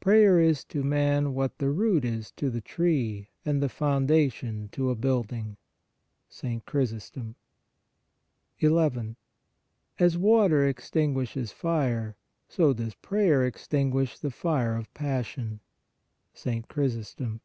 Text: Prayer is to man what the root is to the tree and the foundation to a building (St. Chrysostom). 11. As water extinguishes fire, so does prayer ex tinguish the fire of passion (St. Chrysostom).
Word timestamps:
Prayer 0.00 0.40
is 0.40 0.64
to 0.64 0.82
man 0.82 1.34
what 1.34 1.58
the 1.58 1.70
root 1.70 2.04
is 2.04 2.32
to 2.32 2.50
the 2.50 2.60
tree 2.60 3.28
and 3.44 3.62
the 3.62 3.68
foundation 3.68 4.68
to 4.72 4.90
a 4.90 4.96
building 4.96 5.56
(St. 6.28 6.66
Chrysostom). 6.66 7.36
11. 8.58 9.14
As 10.00 10.18
water 10.18 10.66
extinguishes 10.66 11.52
fire, 11.52 12.16
so 12.48 12.72
does 12.72 12.96
prayer 12.96 13.44
ex 13.44 13.68
tinguish 13.68 14.18
the 14.18 14.32
fire 14.32 14.74
of 14.74 14.92
passion 14.94 15.60
(St. 16.34 16.66
Chrysostom). 16.66 17.40